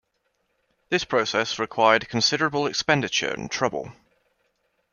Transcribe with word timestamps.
This 0.89 1.03
process 1.05 1.59
required 1.59 2.09
considerable 2.09 2.65
expenditure 2.65 3.29
and 3.35 3.51
trouble. 3.51 3.91